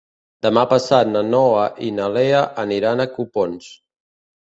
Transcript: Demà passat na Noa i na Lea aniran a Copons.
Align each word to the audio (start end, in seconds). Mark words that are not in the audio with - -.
Demà 0.45 0.63
passat 0.71 1.11
na 1.11 1.21
Noa 1.27 1.67
i 1.89 1.91
na 2.01 2.09
Lea 2.17 2.43
aniran 2.67 3.07
a 3.07 3.11
Copons. 3.15 3.73